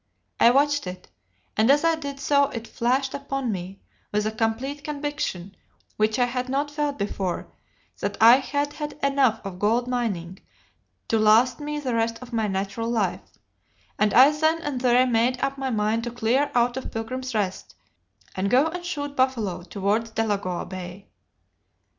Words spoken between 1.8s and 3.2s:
I did so it flashed